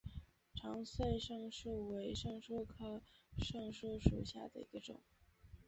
[0.55, 3.03] 长穗柽柳为柽柳科
[3.37, 4.99] 柽柳属下的一个种。